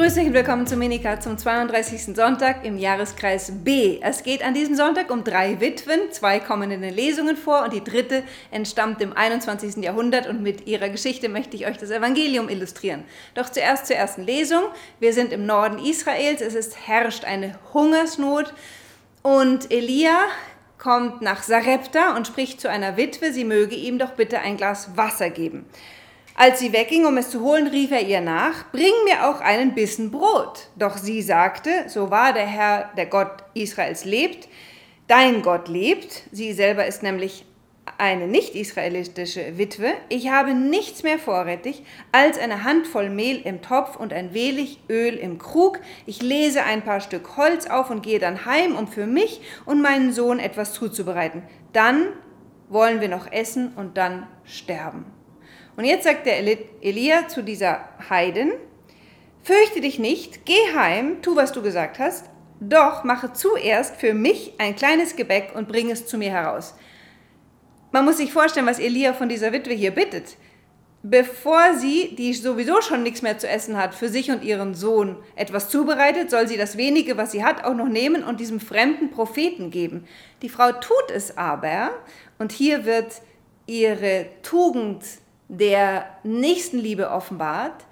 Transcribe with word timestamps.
Grüß 0.00 0.16
euch 0.16 0.28
und 0.28 0.32
willkommen 0.32 0.66
zu 0.66 0.78
Minika 0.78 1.20
zum 1.20 1.36
32. 1.36 2.16
Sonntag 2.16 2.64
im 2.64 2.78
Jahreskreis 2.78 3.52
B. 3.62 3.98
Es 4.00 4.22
geht 4.22 4.42
an 4.42 4.54
diesem 4.54 4.74
Sonntag 4.74 5.10
um 5.10 5.24
drei 5.24 5.60
Witwen, 5.60 6.10
zwei 6.10 6.40
kommen 6.40 6.70
in 6.70 6.80
den 6.80 6.94
Lesungen 6.94 7.36
vor 7.36 7.64
und 7.64 7.74
die 7.74 7.84
dritte 7.84 8.22
entstammt 8.50 9.02
im 9.02 9.14
21. 9.14 9.84
Jahrhundert 9.84 10.26
und 10.26 10.42
mit 10.42 10.66
ihrer 10.66 10.88
Geschichte 10.88 11.28
möchte 11.28 11.54
ich 11.54 11.66
euch 11.66 11.76
das 11.76 11.90
Evangelium 11.90 12.48
illustrieren. 12.48 13.04
Doch 13.34 13.50
zuerst 13.50 13.88
zur 13.88 13.96
ersten 13.96 14.22
Lesung. 14.22 14.62
Wir 15.00 15.12
sind 15.12 15.34
im 15.34 15.44
Norden 15.44 15.78
Israels, 15.78 16.40
es 16.40 16.54
ist, 16.54 16.88
herrscht 16.88 17.26
eine 17.26 17.58
Hungersnot 17.74 18.54
und 19.20 19.70
Elia 19.70 20.16
kommt 20.78 21.20
nach 21.20 21.42
Sarepta 21.42 22.16
und 22.16 22.26
spricht 22.26 22.58
zu 22.58 22.70
einer 22.70 22.96
Witwe, 22.96 23.34
sie 23.34 23.44
möge 23.44 23.74
ihm 23.74 23.98
doch 23.98 24.12
bitte 24.12 24.38
ein 24.38 24.56
Glas 24.56 24.96
Wasser 24.96 25.28
geben. 25.28 25.66
Als 26.42 26.58
sie 26.58 26.72
wegging, 26.72 27.04
um 27.04 27.18
es 27.18 27.28
zu 27.28 27.42
holen, 27.42 27.66
rief 27.66 27.90
er 27.90 28.00
ihr 28.00 28.22
nach, 28.22 28.72
bring 28.72 28.94
mir 29.04 29.28
auch 29.28 29.42
einen 29.42 29.74
Bissen 29.74 30.10
Brot. 30.10 30.70
Doch 30.74 30.96
sie 30.96 31.20
sagte, 31.20 31.68
so 31.88 32.10
wahr 32.10 32.32
der 32.32 32.46
Herr, 32.46 32.90
der 32.96 33.04
Gott 33.04 33.44
Israels 33.52 34.06
lebt, 34.06 34.48
dein 35.06 35.42
Gott 35.42 35.68
lebt, 35.68 36.22
sie 36.32 36.54
selber 36.54 36.86
ist 36.86 37.02
nämlich 37.02 37.44
eine 37.98 38.26
nicht-israelitische 38.26 39.58
Witwe, 39.58 39.92
ich 40.08 40.30
habe 40.30 40.54
nichts 40.54 41.02
mehr 41.02 41.18
vorrätig 41.18 41.82
als 42.10 42.38
eine 42.38 42.64
Handvoll 42.64 43.10
Mehl 43.10 43.42
im 43.42 43.60
Topf 43.60 43.96
und 43.96 44.14
ein 44.14 44.32
wenig 44.32 44.80
Öl 44.88 45.16
im 45.16 45.36
Krug. 45.36 45.78
Ich 46.06 46.22
lese 46.22 46.64
ein 46.64 46.80
paar 46.80 47.00
Stück 47.00 47.36
Holz 47.36 47.66
auf 47.66 47.90
und 47.90 48.02
gehe 48.02 48.18
dann 48.18 48.46
heim, 48.46 48.76
um 48.76 48.88
für 48.88 49.06
mich 49.06 49.42
und 49.66 49.82
meinen 49.82 50.14
Sohn 50.14 50.38
etwas 50.38 50.72
zuzubereiten. 50.72 51.42
Dann 51.74 52.14
wollen 52.70 53.02
wir 53.02 53.10
noch 53.10 53.30
essen 53.30 53.74
und 53.76 53.98
dann 53.98 54.26
sterben. 54.44 55.19
Und 55.80 55.86
jetzt 55.86 56.04
sagt 56.04 56.26
der 56.26 56.36
Elia 56.82 57.26
zu 57.28 57.42
dieser 57.42 57.88
Heiden, 58.10 58.52
fürchte 59.42 59.80
dich 59.80 59.98
nicht, 59.98 60.44
geh 60.44 60.74
heim, 60.76 61.22
tu, 61.22 61.36
was 61.36 61.52
du 61.52 61.62
gesagt 61.62 61.98
hast, 61.98 62.26
doch 62.60 63.02
mache 63.02 63.32
zuerst 63.32 63.96
für 63.96 64.12
mich 64.12 64.52
ein 64.58 64.76
kleines 64.76 65.16
Gebäck 65.16 65.52
und 65.54 65.68
bring 65.68 65.90
es 65.90 66.06
zu 66.06 66.18
mir 66.18 66.32
heraus. 66.32 66.74
Man 67.92 68.04
muss 68.04 68.18
sich 68.18 68.30
vorstellen, 68.30 68.66
was 68.66 68.78
Elia 68.78 69.14
von 69.14 69.30
dieser 69.30 69.52
Witwe 69.52 69.72
hier 69.72 69.92
bittet. 69.92 70.36
Bevor 71.02 71.72
sie, 71.78 72.14
die 72.14 72.34
sowieso 72.34 72.82
schon 72.82 73.02
nichts 73.02 73.22
mehr 73.22 73.38
zu 73.38 73.48
essen 73.48 73.78
hat, 73.78 73.94
für 73.94 74.10
sich 74.10 74.30
und 74.30 74.44
ihren 74.44 74.74
Sohn 74.74 75.16
etwas 75.34 75.70
zubereitet, 75.70 76.30
soll 76.30 76.46
sie 76.46 76.58
das 76.58 76.76
wenige, 76.76 77.16
was 77.16 77.32
sie 77.32 77.42
hat, 77.42 77.64
auch 77.64 77.72
noch 77.72 77.88
nehmen 77.88 78.22
und 78.22 78.38
diesem 78.38 78.60
fremden 78.60 79.10
Propheten 79.10 79.70
geben. 79.70 80.06
Die 80.42 80.50
Frau 80.50 80.72
tut 80.72 81.10
es 81.10 81.38
aber, 81.38 81.92
und 82.38 82.52
hier 82.52 82.84
wird 82.84 83.22
ihre 83.64 84.26
Tugend 84.42 85.04
der 85.50 86.06
Nächstenliebe 86.22 87.10
offenbart. 87.10 87.84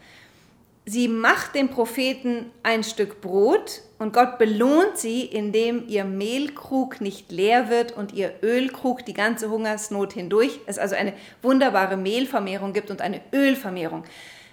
Sie 0.86 1.08
macht 1.08 1.54
dem 1.54 1.68
Propheten 1.68 2.50
ein 2.62 2.82
Stück 2.82 3.20
Brot 3.20 3.82
und 3.98 4.14
Gott 4.14 4.38
belohnt 4.38 4.96
sie, 4.96 5.22
indem 5.22 5.86
ihr 5.88 6.04
Mehlkrug 6.04 7.00
nicht 7.00 7.30
leer 7.30 7.68
wird 7.68 7.94
und 7.94 8.14
ihr 8.14 8.32
Ölkrug 8.42 9.04
die 9.04 9.12
ganze 9.12 9.50
Hungersnot 9.50 10.12
hindurch. 10.12 10.60
Es 10.66 10.78
also 10.78 10.94
eine 10.94 11.12
wunderbare 11.42 11.96
Mehlvermehrung 11.96 12.72
gibt 12.72 12.90
und 12.90 13.02
eine 13.02 13.20
Ölvermehrung. 13.34 14.04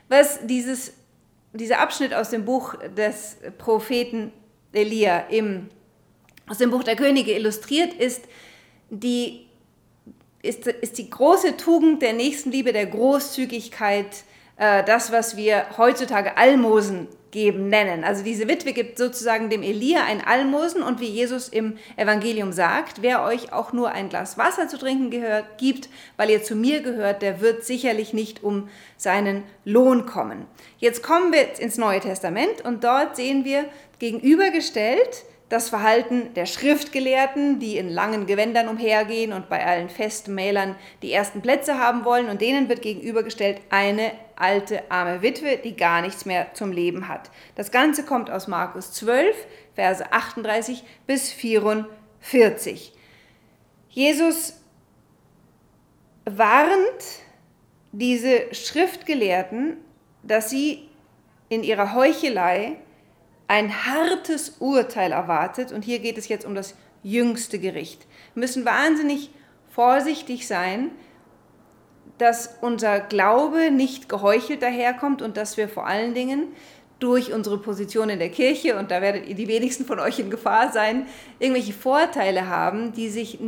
Was 0.09 0.45
dieses, 0.45 0.93
dieser 1.53 1.79
Abschnitt 1.79 2.13
aus 2.13 2.31
dem 2.31 2.43
Buch 2.43 2.75
des 2.97 3.37
Propheten 3.57 4.33
Elia 4.73 5.19
im, 5.29 5.69
aus 6.49 6.57
dem 6.57 6.71
Buch 6.71 6.83
der 6.83 6.95
Könige 6.95 7.33
illustriert, 7.33 7.93
ist 7.93 8.25
die 8.89 9.45
ist, 10.45 10.67
ist 10.67 10.97
die 10.97 11.09
große 11.09 11.57
Tugend 11.57 12.01
der 12.01 12.13
Nächstenliebe, 12.13 12.73
der 12.73 12.85
Großzügigkeit, 12.85 14.23
äh, 14.57 14.83
das, 14.83 15.11
was 15.11 15.35
wir 15.35 15.65
heutzutage 15.77 16.37
Almosen 16.37 17.07
geben 17.35 17.67
nennen. 17.67 18.05
Also 18.05 18.23
diese 18.23 18.47
Witwe 18.47 18.71
gibt 18.71 18.97
sozusagen 18.97 19.49
dem 19.49 19.61
Elia 19.61 20.05
ein 20.05 20.25
Almosen 20.25 20.81
und 20.81 21.01
wie 21.01 21.09
Jesus 21.09 21.49
im 21.49 21.77
Evangelium 21.97 22.53
sagt, 22.53 23.01
wer 23.01 23.23
euch 23.23 23.51
auch 23.51 23.73
nur 23.73 23.91
ein 23.91 24.07
Glas 24.07 24.37
Wasser 24.37 24.69
zu 24.69 24.77
trinken 24.77 25.09
gehört, 25.11 25.57
gibt, 25.57 25.89
weil 26.15 26.29
ihr 26.29 26.43
zu 26.43 26.55
mir 26.55 26.81
gehört, 26.81 27.21
der 27.21 27.41
wird 27.41 27.65
sicherlich 27.65 28.13
nicht 28.13 28.41
um 28.41 28.69
seinen 28.95 29.43
Lohn 29.65 30.05
kommen. 30.05 30.45
Jetzt 30.77 31.03
kommen 31.03 31.33
wir 31.33 31.59
ins 31.59 31.77
Neue 31.77 31.99
Testament 31.99 32.63
und 32.63 32.85
dort 32.85 33.17
sehen 33.17 33.43
wir 33.43 33.65
gegenübergestellt 33.99 35.25
das 35.49 35.69
Verhalten 35.69 36.33
der 36.33 36.47
Schriftgelehrten, 36.47 37.59
die 37.59 37.77
in 37.77 37.89
langen 37.89 38.25
Gewändern 38.25 38.67
umhergehen 38.67 39.31
und 39.31 39.47
bei 39.47 39.63
allen 39.63 39.89
Festmählern 39.89 40.75
die 41.03 41.13
ersten 41.13 41.41
Plätze 41.41 41.77
haben 41.77 42.03
wollen, 42.03 42.29
und 42.29 42.41
denen 42.41 42.67
wird 42.67 42.81
gegenübergestellt 42.81 43.61
eine 43.69 44.11
alte 44.35 44.89
arme 44.89 45.21
Witwe, 45.21 45.57
die 45.57 45.75
gar 45.75 46.01
nichts 46.01 46.25
mehr 46.25 46.53
zum 46.53 46.71
Leben 46.71 47.07
hat. 47.07 47.29
Das 47.55 47.71
Ganze 47.71 48.03
kommt 48.03 48.31
aus 48.31 48.47
Markus 48.47 48.91
12, 48.93 49.35
Verse 49.75 50.11
38 50.11 50.83
bis 51.05 51.31
44. 51.31 52.91
Jesus 53.89 54.59
warnt 56.25 56.79
diese 57.91 58.53
Schriftgelehrten, 58.53 59.77
dass 60.23 60.49
sie 60.49 60.89
in 61.49 61.63
ihrer 61.63 61.93
Heuchelei 61.93 62.77
ein 63.47 63.85
hartes 63.85 64.57
Urteil 64.59 65.11
erwartet 65.11 65.71
und 65.71 65.83
hier 65.83 65.99
geht 65.99 66.17
es 66.17 66.27
jetzt 66.27 66.45
um 66.45 66.55
das 66.55 66.75
jüngste 67.03 67.59
Gericht. 67.59 68.07
Wir 68.33 68.41
müssen 68.41 68.65
wahnsinnig 68.65 69.29
vorsichtig 69.69 70.47
sein, 70.47 70.91
dass 72.17 72.57
unser 72.61 72.99
Glaube 72.99 73.71
nicht 73.71 74.09
geheuchelt 74.09 74.61
daherkommt 74.61 75.21
und 75.21 75.37
dass 75.37 75.57
wir 75.57 75.67
vor 75.67 75.85
allen 75.85 76.13
Dingen 76.13 76.47
durch 76.99 77.33
unsere 77.33 77.57
Position 77.57 78.09
in 78.09 78.19
der 78.19 78.29
Kirche, 78.29 78.77
und 78.77 78.89
da 78.89 79.01
werdet 79.01 79.27
ihr 79.27 79.35
die 79.35 79.49
wenigsten 79.49 79.85
von 79.85 79.99
euch 79.99 80.17
in 80.17 80.29
Gefahr 80.29 80.71
sein, 80.71 81.07
irgendwelche 81.39 81.73
Vorteile 81.73 82.47
haben, 82.47 82.93
die 82.93 83.09
sich 83.09 83.39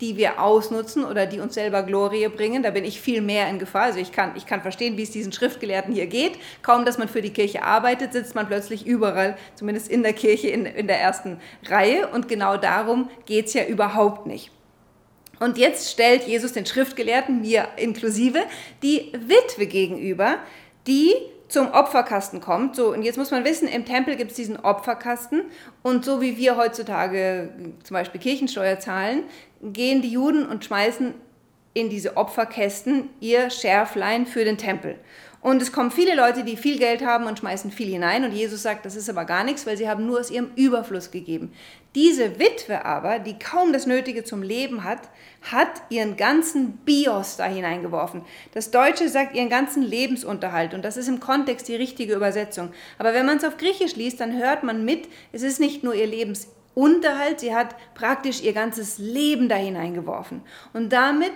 die 0.00 0.16
wir 0.16 0.42
ausnutzen 0.42 1.04
oder 1.04 1.26
die 1.26 1.40
uns 1.40 1.54
selber 1.54 1.82
Glorie 1.82 2.28
bringen. 2.28 2.62
Da 2.62 2.70
bin 2.70 2.84
ich 2.84 3.00
viel 3.00 3.20
mehr 3.20 3.48
in 3.48 3.58
Gefahr. 3.58 3.84
Also 3.84 3.98
ich 3.98 4.12
kann, 4.12 4.32
ich 4.36 4.46
kann 4.46 4.62
verstehen, 4.62 4.96
wie 4.96 5.02
es 5.02 5.10
diesen 5.10 5.32
Schriftgelehrten 5.32 5.94
hier 5.94 6.06
geht. 6.06 6.38
Kaum, 6.62 6.84
dass 6.84 6.98
man 6.98 7.08
für 7.08 7.22
die 7.22 7.32
Kirche 7.32 7.62
arbeitet, 7.62 8.12
sitzt 8.12 8.34
man 8.34 8.46
plötzlich 8.46 8.86
überall, 8.86 9.36
zumindest 9.54 9.88
in 9.88 10.02
der 10.02 10.12
Kirche, 10.12 10.48
in, 10.48 10.66
in 10.66 10.86
der 10.86 11.00
ersten 11.00 11.40
Reihe. 11.66 12.08
Und 12.08 12.28
genau 12.28 12.56
darum 12.56 13.08
geht 13.24 13.46
es 13.46 13.54
ja 13.54 13.64
überhaupt 13.64 14.26
nicht. 14.26 14.50
Und 15.38 15.58
jetzt 15.58 15.90
stellt 15.90 16.26
Jesus 16.26 16.52
den 16.52 16.64
Schriftgelehrten, 16.64 17.42
mir 17.42 17.68
inklusive, 17.76 18.42
die 18.82 19.12
Witwe 19.12 19.66
gegenüber, 19.66 20.38
die 20.86 21.12
zum 21.48 21.70
Opferkasten 21.72 22.40
kommt. 22.40 22.76
So, 22.76 22.92
und 22.92 23.02
jetzt 23.02 23.18
muss 23.18 23.30
man 23.30 23.44
wissen, 23.44 23.68
im 23.68 23.84
Tempel 23.84 24.16
gibt 24.16 24.32
es 24.32 24.36
diesen 24.36 24.58
Opferkasten 24.58 25.42
und 25.82 26.04
so 26.04 26.20
wie 26.20 26.36
wir 26.36 26.56
heutzutage 26.56 27.50
zum 27.82 27.94
Beispiel 27.94 28.20
Kirchensteuer 28.20 28.78
zahlen, 28.78 29.24
gehen 29.62 30.02
die 30.02 30.10
Juden 30.10 30.46
und 30.46 30.64
schmeißen 30.64 31.14
in 31.74 31.90
diese 31.90 32.16
Opferkästen 32.16 33.10
ihr 33.20 33.50
Schärflein 33.50 34.26
für 34.26 34.44
den 34.44 34.56
Tempel. 34.56 34.98
Und 35.46 35.62
es 35.62 35.70
kommen 35.70 35.92
viele 35.92 36.16
Leute, 36.16 36.42
die 36.42 36.56
viel 36.56 36.76
Geld 36.76 37.06
haben 37.06 37.26
und 37.26 37.38
schmeißen 37.38 37.70
viel 37.70 37.86
hinein. 37.86 38.24
Und 38.24 38.32
Jesus 38.32 38.64
sagt, 38.64 38.84
das 38.84 38.96
ist 38.96 39.08
aber 39.08 39.24
gar 39.24 39.44
nichts, 39.44 39.64
weil 39.64 39.76
sie 39.76 39.88
haben 39.88 40.04
nur 40.04 40.18
aus 40.18 40.32
ihrem 40.32 40.50
Überfluss 40.56 41.12
gegeben. 41.12 41.52
Diese 41.94 42.40
Witwe 42.40 42.84
aber, 42.84 43.20
die 43.20 43.38
kaum 43.38 43.72
das 43.72 43.86
Nötige 43.86 44.24
zum 44.24 44.42
Leben 44.42 44.82
hat, 44.82 45.02
hat 45.42 45.68
ihren 45.88 46.16
ganzen 46.16 46.78
Bios 46.78 47.36
da 47.36 47.44
hineingeworfen. 47.44 48.22
Das 48.54 48.72
Deutsche 48.72 49.08
sagt 49.08 49.36
ihren 49.36 49.48
ganzen 49.48 49.84
Lebensunterhalt. 49.84 50.74
Und 50.74 50.84
das 50.84 50.96
ist 50.96 51.06
im 51.06 51.20
Kontext 51.20 51.68
die 51.68 51.76
richtige 51.76 52.14
Übersetzung. 52.14 52.70
Aber 52.98 53.14
wenn 53.14 53.24
man 53.24 53.36
es 53.36 53.44
auf 53.44 53.56
Griechisch 53.56 53.94
liest, 53.94 54.18
dann 54.18 54.36
hört 54.36 54.64
man 54.64 54.84
mit, 54.84 55.08
es 55.30 55.42
ist 55.42 55.60
nicht 55.60 55.84
nur 55.84 55.94
ihr 55.94 56.08
Lebensunterhalt, 56.08 57.38
sie 57.38 57.54
hat 57.54 57.76
praktisch 57.94 58.42
ihr 58.42 58.52
ganzes 58.52 58.98
Leben 58.98 59.48
da 59.48 59.54
hineingeworfen. 59.54 60.42
Und 60.72 60.92
damit 60.92 61.34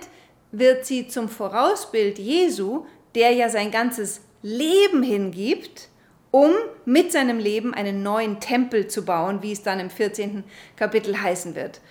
wird 0.51 0.85
sie 0.85 1.07
zum 1.07 1.29
Vorausbild 1.29 2.19
Jesu, 2.19 2.83
der 3.15 3.31
ja 3.31 3.49
sein 3.49 3.71
ganzes 3.71 4.21
Leben 4.41 5.03
hingibt, 5.03 5.89
um 6.31 6.51
mit 6.85 7.11
seinem 7.11 7.39
Leben 7.39 7.73
einen 7.73 8.03
neuen 8.03 8.39
Tempel 8.39 8.87
zu 8.87 9.03
bauen, 9.03 9.41
wie 9.41 9.51
es 9.51 9.63
dann 9.63 9.79
im 9.79 9.89
14. 9.89 10.43
Kapitel 10.75 11.21
heißen 11.21 11.55
wird. 11.55 11.81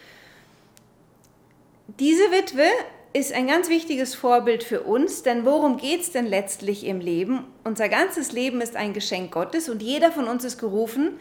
Diese 1.99 2.31
Witwe 2.31 2.67
ist 3.13 3.33
ein 3.33 3.47
ganz 3.47 3.69
wichtiges 3.69 4.15
Vorbild 4.15 4.63
für 4.63 4.83
uns, 4.83 5.23
denn 5.23 5.45
worum 5.45 5.77
geht 5.77 6.03
es 6.03 6.13
denn 6.13 6.27
letztlich 6.27 6.87
im 6.87 7.01
Leben? 7.01 7.45
Unser 7.65 7.89
ganzes 7.89 8.33
Leben 8.33 8.61
ist 8.61 8.77
ein 8.77 8.93
Geschenk 8.93 9.33
Gottes 9.33 9.69
und 9.69 9.83
jeder 9.83 10.13
von 10.13 10.27
uns 10.27 10.45
ist 10.45 10.59
gerufen, 10.59 11.19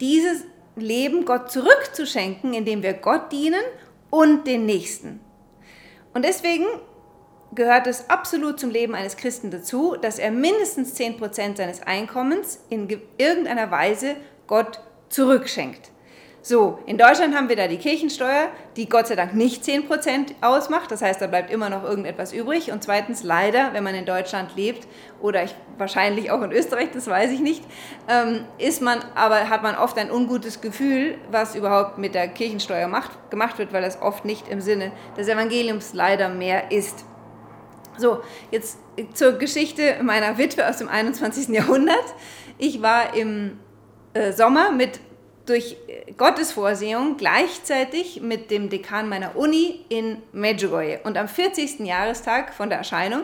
dieses 0.00 0.44
Leben 0.76 1.24
Gott 1.24 1.50
zurückzuschenken, 1.50 2.54
indem 2.54 2.82
wir 2.82 2.94
Gott 2.94 3.32
dienen 3.32 3.62
und 4.10 4.46
den 4.46 4.64
Nächsten. 4.64 5.20
Und 6.14 6.24
deswegen 6.24 6.66
gehört 7.54 7.86
es 7.86 8.08
absolut 8.08 8.58
zum 8.58 8.70
Leben 8.70 8.94
eines 8.94 9.16
Christen 9.16 9.50
dazu, 9.50 9.96
dass 10.00 10.18
er 10.18 10.30
mindestens 10.30 10.98
10% 10.98 11.56
seines 11.56 11.82
Einkommens 11.82 12.60
in 12.70 12.88
irgendeiner 13.18 13.70
Weise 13.70 14.16
Gott 14.46 14.80
zurückschenkt. 15.08 15.92
So, 16.44 16.80
in 16.86 16.98
Deutschland 16.98 17.36
haben 17.36 17.48
wir 17.48 17.54
da 17.54 17.68
die 17.68 17.76
Kirchensteuer, 17.76 18.48
die 18.74 18.88
Gott 18.88 19.06
sei 19.06 19.14
Dank 19.14 19.32
nicht 19.32 19.62
10% 19.62 20.32
ausmacht. 20.40 20.90
Das 20.90 21.00
heißt, 21.00 21.20
da 21.20 21.28
bleibt 21.28 21.52
immer 21.52 21.70
noch 21.70 21.84
irgendetwas 21.84 22.32
übrig. 22.32 22.72
Und 22.72 22.82
zweitens, 22.82 23.22
leider, 23.22 23.72
wenn 23.74 23.84
man 23.84 23.94
in 23.94 24.06
Deutschland 24.06 24.56
lebt 24.56 24.88
oder 25.20 25.44
ich, 25.44 25.54
wahrscheinlich 25.78 26.32
auch 26.32 26.42
in 26.42 26.50
Österreich, 26.50 26.88
das 26.92 27.06
weiß 27.06 27.30
ich 27.30 27.38
nicht, 27.38 27.62
ähm, 28.08 28.44
ist 28.58 28.82
man, 28.82 29.04
aber 29.14 29.50
hat 29.50 29.62
man 29.62 29.76
oft 29.76 29.96
ein 29.98 30.10
ungutes 30.10 30.60
Gefühl, 30.60 31.16
was 31.30 31.54
überhaupt 31.54 31.98
mit 31.98 32.16
der 32.16 32.26
Kirchensteuer 32.26 32.88
macht, 32.88 33.30
gemacht 33.30 33.58
wird, 33.58 33.72
weil 33.72 33.84
es 33.84 34.02
oft 34.02 34.24
nicht 34.24 34.48
im 34.48 34.60
Sinne 34.60 34.90
des 35.16 35.28
Evangeliums 35.28 35.94
leider 35.94 36.28
mehr 36.28 36.72
ist. 36.72 37.04
So, 37.98 38.22
jetzt 38.50 38.78
zur 39.14 39.32
Geschichte 39.32 39.96
meiner 40.02 40.38
Witwe 40.38 40.68
aus 40.68 40.78
dem 40.78 40.88
21. 40.88 41.48
Jahrhundert. 41.48 42.14
Ich 42.58 42.82
war 42.82 43.14
im 43.14 43.58
äh, 44.14 44.32
Sommer 44.32 44.72
mit 44.72 45.00
durch 45.46 45.76
Gottes 46.16 46.52
Vorsehung 46.52 47.16
gleichzeitig 47.16 48.20
mit 48.20 48.50
dem 48.50 48.68
Dekan 48.68 49.08
meiner 49.08 49.36
Uni 49.36 49.84
in 49.88 50.22
Medjugorje. 50.32 51.00
Und 51.04 51.18
am 51.18 51.28
40. 51.28 51.80
Jahrestag 51.80 52.54
von 52.54 52.68
der 52.68 52.78
Erscheinung 52.78 53.22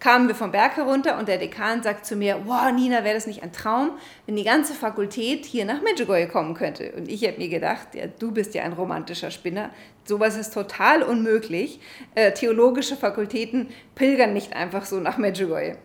kamen 0.00 0.28
wir 0.28 0.34
vom 0.34 0.50
Berg 0.50 0.76
herunter 0.76 1.18
und 1.18 1.28
der 1.28 1.38
Dekan 1.38 1.82
sagt 1.82 2.06
zu 2.06 2.16
mir, 2.16 2.40
wow, 2.46 2.72
Nina, 2.72 3.04
wäre 3.04 3.14
das 3.14 3.26
nicht 3.26 3.42
ein 3.42 3.52
Traum, 3.52 3.92
wenn 4.26 4.34
die 4.34 4.44
ganze 4.44 4.72
Fakultät 4.72 5.44
hier 5.44 5.66
nach 5.66 5.82
Medjugorje 5.82 6.26
kommen 6.26 6.54
könnte? 6.54 6.92
Und 6.92 7.08
ich 7.08 7.24
habe 7.26 7.36
mir 7.36 7.48
gedacht, 7.48 7.94
ja, 7.94 8.06
du 8.06 8.32
bist 8.32 8.54
ja 8.54 8.62
ein 8.64 8.72
romantischer 8.72 9.30
Spinner, 9.30 9.70
sowas 10.04 10.36
ist 10.36 10.54
total 10.54 11.02
unmöglich. 11.02 11.80
Äh, 12.14 12.32
theologische 12.32 12.96
Fakultäten 12.96 13.68
pilgern 13.94 14.32
nicht 14.32 14.54
einfach 14.54 14.86
so 14.86 14.98
nach 14.98 15.18
Medjugorje. 15.18 15.76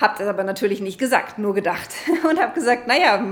Hab 0.00 0.18
das 0.18 0.28
aber 0.28 0.44
natürlich 0.44 0.80
nicht 0.80 0.98
gesagt, 0.98 1.38
nur 1.38 1.54
gedacht. 1.54 1.88
Und 2.28 2.40
habe 2.40 2.54
gesagt, 2.54 2.86
naja, 2.86 3.24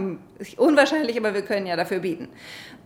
unwahrscheinlich, 0.56 1.16
aber 1.16 1.34
wir 1.34 1.42
können 1.42 1.66
ja 1.66 1.76
dafür 1.76 2.00
bieten. 2.00 2.28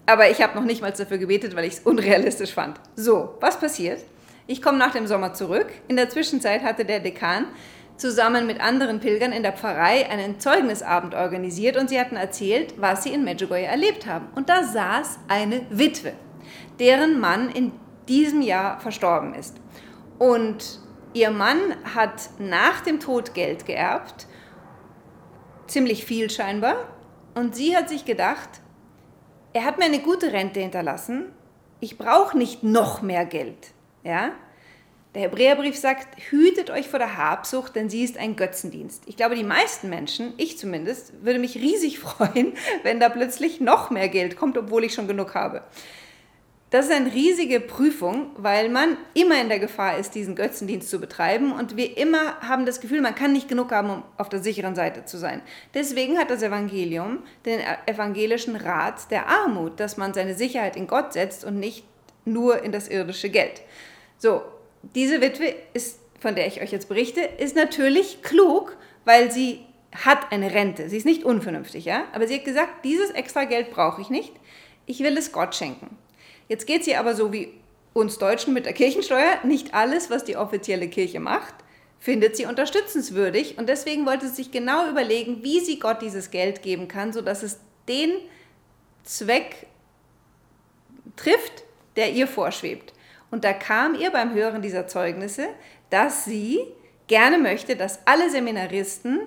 Aber 0.05 0.31
ich 0.31 0.43
habe 0.43 0.57
noch 0.57 0.65
nicht 0.65 0.83
mal 0.83 0.93
dafür 0.93 1.19
gebetet, 1.19 1.55
weil 1.55 1.65
ich 1.65 1.75
es 1.75 1.81
unrealistisch 1.81 2.53
fand. 2.53 2.81
So, 2.97 3.37
was 3.41 3.59
passiert? 3.59 4.01
Ich 4.51 4.63
komme 4.63 4.79
nach 4.79 4.93
dem 4.93 5.07
Sommer 5.07 5.35
zurück. 5.35 5.69
In 5.87 5.97
der 5.97 6.09
Zwischenzeit 6.09 6.63
hatte 6.63 6.85
der 6.85 7.01
Dekan 7.01 7.45
zusammen 7.99 8.47
mit 8.47 8.61
anderen 8.61 8.99
Pilgern 8.99 9.31
in 9.31 9.43
der 9.43 9.53
Pfarrei 9.53 10.09
einen 10.09 10.41
Zeugnisabend 10.41 11.15
organisiert 11.15 11.77
und 11.77 11.91
sie 11.91 12.01
hatten 12.01 12.17
erzählt, 12.17 12.75
was 12.79 13.05
sie 13.05 13.13
in 13.13 13.25
Medjugorje 13.25 13.67
erlebt 13.67 14.07
haben. 14.07 14.27
Und 14.35 14.49
da 14.49 14.65
saß 14.65 15.19
eine 15.29 15.67
Witwe, 15.69 16.15
deren 16.81 17.21
Mann 17.21 17.51
in 17.51 17.73
diesem 18.09 18.41
Jahr 18.41 18.81
verstorben 18.81 19.35
ist. 19.35 19.57
Und 20.19 20.81
Ihr 21.15 21.31
Mann 21.31 21.75
hat 21.95 22.31
nach 22.39 22.81
dem 22.81 23.01
Tod 23.01 23.35
Geld 23.35 23.67
geerbt, 23.67 24.27
ziemlich 25.67 26.05
viel 26.05 26.31
scheinbar, 26.31 26.77
und 27.35 27.55
sie 27.55 27.77
hat 27.77 27.89
sich 27.89 28.05
gedacht, 28.05 28.49
er 29.53 29.65
hat 29.65 29.79
mir 29.79 29.87
eine 29.87 30.01
gute 30.01 30.33
Rente 30.33 30.61
hinterlassen, 30.61 31.33
ich 31.81 31.97
brauche 31.97 32.37
nicht 32.37 32.63
noch 32.63 33.01
mehr 33.03 33.25
Geld. 33.25 33.73
Ja? 34.09 34.33
Der 35.15 35.23
Hebräerbrief 35.23 35.77
sagt, 35.77 36.09
hütet 36.31 36.71
euch 36.71 36.89
vor 36.89 36.99
der 36.99 37.17
Habsucht, 37.17 37.77
denn 37.77 37.91
sie 37.91 38.05
ist 38.05 38.17
ein 38.17 38.37
Götzendienst. 38.37 39.03
Ich 39.07 39.17
glaube, 39.17 39.37
die 39.37 39.45
meisten 39.45 39.91
Menschen, 39.91 40.33
ich 40.39 40.59
zumindest, 40.59 41.25
würde 41.25 41.39
mich 41.39 41.57
riesig 41.57 41.99
freuen, 41.99 42.55
wenn 42.83 43.01
da 43.01 43.11
plötzlich 43.11 43.61
noch 43.61 43.91
mehr 43.91 44.09
Geld 44.09 44.37
kommt, 44.37 44.57
obwohl 44.57 44.85
ich 44.85 44.95
schon 44.95 45.09
genug 45.09 45.35
habe. 45.35 45.63
Das 46.71 46.87
ist 46.87 46.93
eine 46.93 47.13
riesige 47.13 47.61
Prüfung, 47.61 48.31
weil 48.37 48.69
man 48.69 48.99
immer 49.15 49.41
in 49.41 49.49
der 49.49 49.59
Gefahr 49.59 49.99
ist, 49.99 50.15
diesen 50.15 50.35
Götzendienst 50.35 50.91
zu 50.91 51.01
betreiben 51.01 51.53
und 51.53 51.77
wir 51.77 51.97
immer 51.97 52.41
haben 52.41 52.67
das 52.67 52.81
Gefühl, 52.81 53.01
man 53.01 53.15
kann 53.15 53.33
nicht 53.33 53.49
genug 53.49 53.73
haben, 53.73 53.89
um 53.89 54.03
auf 54.19 54.29
der 54.29 54.43
sicheren 54.43 54.75
Seite 54.75 55.07
zu 55.07 55.17
sein. 55.17 55.41
Deswegen 55.73 56.19
hat 56.19 56.31
das 56.31 56.43
Evangelium 56.43 57.21
den 57.47 57.61
evangelischen 57.87 58.57
Rat 58.57 59.11
der 59.11 59.29
Armut, 59.29 59.81
dass 59.81 59.97
man 59.97 60.13
seine 60.13 60.35
Sicherheit 60.35 60.77
in 60.77 60.87
Gott 60.87 61.15
setzt 61.15 61.43
und 61.45 61.59
nicht 61.59 61.85
nur 62.27 62.63
in 62.63 62.73
das 62.73 62.89
irdische 62.89 63.31
Geld. 63.31 63.63
So, 64.19 64.43
diese 64.83 65.21
Witwe 65.21 65.55
ist, 65.75 66.01
von 66.21 66.35
der 66.35 66.47
ich 66.47 66.61
euch 66.61 66.73
jetzt 66.73 66.89
berichte, 66.89 67.21
ist 67.21 67.57
natürlich 67.57 68.23
klug, 68.23 68.77
weil 69.05 69.31
sie 69.31 69.61
hat 69.95 70.33
eine 70.33 70.53
Rente. 70.53 70.89
Sie 70.89 70.97
ist 70.97 71.07
nicht 71.07 71.25
unvernünftig, 71.25 71.85
ja? 71.85 72.05
Aber 72.13 72.27
sie 72.27 72.35
hat 72.35 72.45
gesagt, 72.45 72.85
dieses 72.85 73.11
extra 73.11 73.45
Geld 73.45 73.71
brauche 73.71 74.03
ich 74.03 74.11
nicht. 74.11 74.33
Ich 74.87 75.01
will 75.01 75.17
es 75.17 75.33
Gott 75.33 75.55
schenken. 75.55 75.97
Jetzt 76.49 76.67
geht 76.67 76.85
sie 76.85 76.97
aber 76.97 77.15
so 77.15 77.33
wie 77.33 77.55
uns 77.95 78.19
Deutschen 78.19 78.55
mit 78.55 78.67
der 78.67 78.73
Kirchensteuer. 78.73 79.39
Nicht 79.45 79.75
alles, 79.75 80.11
was 80.11 80.25
die 80.25 80.37
offizielle 80.37 80.89
Kirche 80.89 81.21
macht, 81.21 81.55
findet 81.99 82.37
sie 82.37 82.47
unterstützenswürdig. 82.47 83.59
Und 83.59 83.69
deswegen 83.69 84.07
wollte 84.07 84.29
sie 84.29 84.37
sich 84.37 84.51
genau 84.51 84.89
überlegen, 84.89 85.43
wie 85.43 85.61
sie 85.61 85.79
Gott 85.79 86.03
dieses 86.03 86.31
Geld 86.31 86.63
geben 86.63 86.89
kann, 86.89 87.13
sodass 87.13 87.43
es 87.43 87.61
den 87.89 88.13
Zweck 89.05 89.67
trifft, 91.17 91.65
der 91.97 92.13
ihr 92.13 92.27
vorschwebt. 92.27 92.93
Und 93.31 93.45
da 93.45 93.53
kam 93.53 93.95
ihr 93.95 94.11
beim 94.11 94.33
Hören 94.35 94.63
dieser 94.63 94.87
Zeugnisse, 94.87 95.49
dass 95.91 96.25
sie 96.25 96.61
gerne 97.07 97.39
möchte, 97.39 97.77
dass 97.77 98.01
alle 98.05 98.31
Seminaristen 98.31 99.21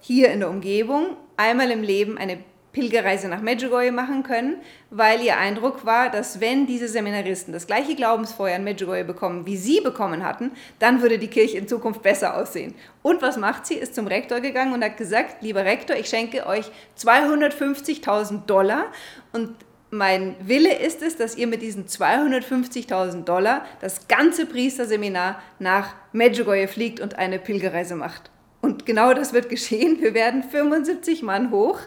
hier 0.00 0.30
in 0.30 0.40
der 0.40 0.50
Umgebung 0.50 1.16
einmal 1.36 1.70
im 1.70 1.82
Leben 1.82 2.18
eine 2.18 2.38
Pilgerreise 2.72 3.28
nach 3.28 3.42
Medjugorje 3.42 3.92
machen 3.92 4.22
können, 4.22 4.56
weil 4.90 5.20
ihr 5.20 5.36
Eindruck 5.36 5.84
war, 5.84 6.10
dass 6.10 6.40
wenn 6.40 6.66
diese 6.66 6.88
Seminaristen 6.88 7.52
das 7.52 7.66
gleiche 7.66 7.94
Glaubensfeuer 7.94 8.56
in 8.56 8.64
Medjugorje 8.64 9.04
bekommen, 9.04 9.44
wie 9.44 9.58
sie 9.58 9.80
bekommen 9.80 10.24
hatten, 10.24 10.52
dann 10.78 11.02
würde 11.02 11.18
die 11.18 11.28
Kirche 11.28 11.58
in 11.58 11.68
Zukunft 11.68 12.02
besser 12.02 12.34
aussehen. 12.36 12.74
Und 13.02 13.20
was 13.20 13.36
macht 13.36 13.66
sie? 13.66 13.74
Ist 13.74 13.94
zum 13.94 14.06
Rektor 14.06 14.40
gegangen 14.40 14.72
und 14.72 14.82
hat 14.82 14.96
gesagt, 14.96 15.42
lieber 15.42 15.64
Rektor, 15.64 15.96
ich 15.96 16.08
schenke 16.08 16.46
euch 16.46 16.70
250.000 16.98 18.46
Dollar 18.46 18.86
und 19.32 19.54
mein 19.92 20.36
Wille 20.40 20.74
ist 20.74 21.02
es, 21.02 21.18
dass 21.18 21.36
ihr 21.36 21.46
mit 21.46 21.60
diesen 21.60 21.86
250.000 21.86 23.24
Dollar 23.24 23.66
das 23.80 24.08
ganze 24.08 24.46
Priesterseminar 24.46 25.42
nach 25.58 25.94
Medjugorje 26.12 26.66
fliegt 26.66 26.98
und 27.00 27.18
eine 27.18 27.38
Pilgerreise 27.38 27.94
macht. 27.94 28.30
Und 28.62 28.86
genau 28.86 29.12
das 29.12 29.34
wird 29.34 29.50
geschehen. 29.50 30.00
Wir 30.00 30.14
werden 30.14 30.44
75 30.44 31.22
Mann 31.22 31.50
hoch 31.50 31.78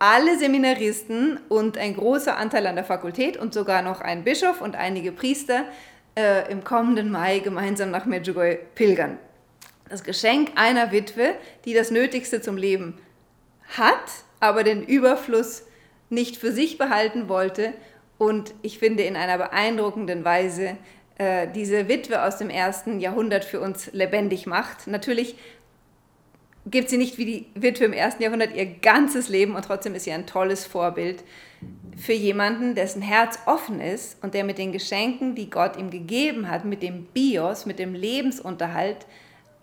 alle 0.00 0.36
Seminaristen 0.36 1.38
und 1.48 1.78
ein 1.78 1.94
großer 1.94 2.36
Anteil 2.36 2.66
an 2.66 2.74
der 2.74 2.84
Fakultät 2.84 3.36
und 3.36 3.54
sogar 3.54 3.82
noch 3.82 4.00
ein 4.00 4.24
Bischof 4.24 4.60
und 4.60 4.74
einige 4.76 5.12
Priester 5.12 5.64
äh, 6.16 6.50
im 6.50 6.64
kommenden 6.64 7.10
Mai 7.10 7.38
gemeinsam 7.38 7.90
nach 7.90 8.04
Medjugorje 8.04 8.58
pilgern. 8.74 9.16
Das 9.88 10.02
Geschenk 10.02 10.52
einer 10.56 10.90
Witwe, 10.90 11.34
die 11.64 11.72
das 11.72 11.90
Nötigste 11.90 12.40
zum 12.40 12.56
Leben 12.56 12.98
hat, 13.78 14.10
aber 14.40 14.64
den 14.64 14.82
Überfluss 14.82 15.62
nicht 16.14 16.36
für 16.36 16.52
sich 16.52 16.78
behalten 16.78 17.28
wollte 17.28 17.74
und 18.18 18.54
ich 18.62 18.78
finde 18.78 19.02
in 19.02 19.16
einer 19.16 19.38
beeindruckenden 19.38 20.24
Weise 20.24 20.76
äh, 21.18 21.48
diese 21.54 21.88
Witwe 21.88 22.22
aus 22.22 22.38
dem 22.38 22.50
ersten 22.50 23.00
Jahrhundert 23.00 23.44
für 23.44 23.60
uns 23.60 23.92
lebendig 23.92 24.46
macht. 24.46 24.86
Natürlich 24.86 25.36
gibt 26.66 26.88
sie 26.88 26.96
nicht 26.96 27.18
wie 27.18 27.24
die 27.24 27.46
Witwe 27.54 27.84
im 27.84 27.92
ersten 27.92 28.22
Jahrhundert 28.22 28.54
ihr 28.54 28.66
ganzes 28.66 29.28
Leben 29.28 29.54
und 29.54 29.64
trotzdem 29.64 29.94
ist 29.94 30.04
sie 30.04 30.12
ein 30.12 30.26
tolles 30.26 30.64
Vorbild 30.64 31.22
für 31.96 32.12
jemanden, 32.12 32.74
dessen 32.74 33.02
Herz 33.02 33.38
offen 33.46 33.80
ist 33.80 34.22
und 34.22 34.34
der 34.34 34.44
mit 34.44 34.58
den 34.58 34.72
Geschenken, 34.72 35.34
die 35.34 35.50
Gott 35.50 35.76
ihm 35.76 35.90
gegeben 35.90 36.50
hat, 36.50 36.64
mit 36.64 36.82
dem 36.82 37.04
Bios, 37.06 37.66
mit 37.66 37.78
dem 37.78 37.94
Lebensunterhalt, 37.94 39.06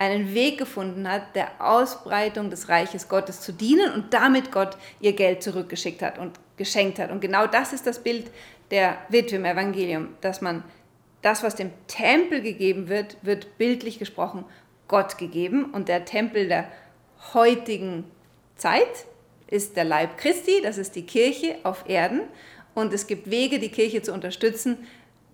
einen 0.01 0.33
Weg 0.33 0.57
gefunden 0.57 1.07
hat, 1.07 1.35
der 1.35 1.51
Ausbreitung 1.59 2.49
des 2.49 2.69
Reiches 2.69 3.07
Gottes 3.07 3.39
zu 3.39 3.53
dienen 3.53 3.93
und 3.93 4.15
damit 4.15 4.51
Gott 4.51 4.75
ihr 4.99 5.13
Geld 5.13 5.43
zurückgeschickt 5.43 6.01
hat 6.01 6.17
und 6.17 6.39
geschenkt 6.57 6.97
hat. 6.97 7.11
Und 7.11 7.21
genau 7.21 7.45
das 7.45 7.71
ist 7.71 7.85
das 7.85 8.01
Bild 8.01 8.31
der 8.71 8.97
Witwe 9.09 9.35
im 9.35 9.45
Evangelium, 9.45 10.07
dass 10.21 10.41
man 10.41 10.63
das, 11.21 11.43
was 11.43 11.53
dem 11.53 11.69
Tempel 11.85 12.41
gegeben 12.41 12.89
wird, 12.89 13.15
wird 13.21 13.59
bildlich 13.59 13.99
gesprochen 13.99 14.43
Gott 14.87 15.19
gegeben 15.19 15.65
und 15.65 15.87
der 15.87 16.03
Tempel 16.03 16.47
der 16.47 16.67
heutigen 17.35 18.05
Zeit 18.55 19.05
ist 19.45 19.77
der 19.77 19.83
Leib 19.83 20.17
Christi, 20.17 20.61
das 20.63 20.79
ist 20.79 20.95
die 20.95 21.05
Kirche 21.05 21.57
auf 21.61 21.87
Erden. 21.87 22.21
Und 22.73 22.91
es 22.91 23.05
gibt 23.05 23.29
Wege, 23.29 23.59
die 23.59 23.69
Kirche 23.69 24.01
zu 24.01 24.13
unterstützen, 24.13 24.79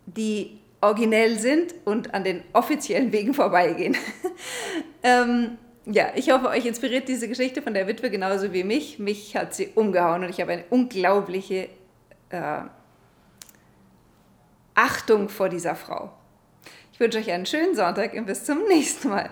die 0.08 0.60
originell 0.82 1.40
sind 1.40 1.74
und 1.86 2.14
an 2.14 2.24
den 2.24 2.44
offiziellen 2.54 3.12
Wegen 3.12 3.34
vorbeigehen. 3.34 3.96
ähm, 5.04 5.58
ja, 5.86 6.12
ich 6.16 6.32
hoffe, 6.32 6.50
euch 6.50 6.66
inspiriert 6.66 7.08
diese 7.08 7.28
Geschichte 7.28 7.62
von 7.62 7.74
der 7.74 7.88
Witwe 7.88 8.10
genauso 8.10 8.52
wie 8.54 8.64
mich. 8.64 9.00
Mich 9.00 9.36
hat 9.36 9.56
sie 9.56 9.70
umgehauen 9.74 10.24
und 10.24 10.30
ich 10.30 10.42
habe 10.42 10.52
eine 10.52 10.66
unglaubliche 10.70 11.70
äh, 12.30 12.62
Achtung 14.76 15.30
vor 15.30 15.50
dieser 15.50 15.76
Frau. 15.76 16.12
Ich 16.92 17.00
wünsche 17.00 17.20
euch 17.20 17.32
einen 17.32 17.46
schönen 17.46 17.76
Sonntag 17.76 18.14
und 18.14 18.26
bis 18.26 18.44
zum 18.44 18.64
nächsten 18.68 19.10
Mal. 19.10 19.30